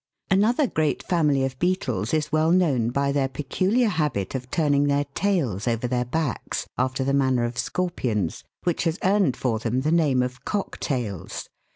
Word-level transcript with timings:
Another 0.31 0.65
great 0.65 1.03
family 1.03 1.45
of 1.45 1.59
beetles 1.59 2.11
is 2.11 2.31
well 2.31 2.51
known 2.51 2.89
by 2.89 3.11
their 3.11 3.27
Fig. 3.27 3.35
45. 3.35 3.35
THE 3.35 3.35
DKVIL'S 3.35 3.35
COACH 3.35 3.37
HORSE. 3.37 3.45
peculiar 3.45 3.89
habit 3.89 4.35
of 4.35 4.49
turning 4.49 4.83
their 4.87 5.05
tails 5.13 5.67
over 5.67 5.87
their 5.87 6.05
backs, 6.05 6.67
after 6.75 7.03
the 7.03 7.13
manner 7.13 7.43
of 7.43 7.59
scorpions, 7.59 8.43
which 8.63 8.85
has 8.85 8.97
earned 9.03 9.37
for 9.37 9.59
them 9.59 9.81
the 9.81 9.91
name 9.91 10.23
of 10.23 10.43
Cock 10.43 10.79
tails. 10.79 11.49